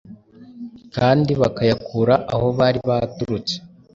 kandi 0.95 1.31
bakayakura 1.41 2.15
aho 2.33 2.47
bari 2.57 2.79
baturutse. 2.89 3.55